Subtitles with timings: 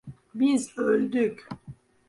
[0.35, 1.47] Biz öldük.